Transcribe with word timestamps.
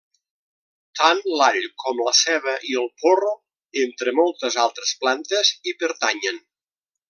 Tant 0.99 1.19
l'all 1.41 1.67
com 1.83 2.01
la 2.07 2.13
ceba 2.21 2.55
i 2.71 2.77
el 2.83 2.89
porro, 3.03 3.35
entre 3.85 4.15
moltes 4.21 4.61
altres 4.67 4.95
plantes, 5.05 5.55
hi 5.69 5.77
pertanyen. 5.85 6.43